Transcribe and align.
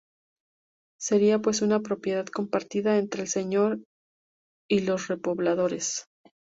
Sería 0.99 1.37
pues, 1.43 1.61
una 1.61 1.81
propiedad 1.81 2.25
compartida 2.25 2.97
entre 2.97 3.21
el 3.21 3.27
señor 3.27 3.81
y 4.67 4.79
los 4.79 5.07
repobladores. 5.09 6.07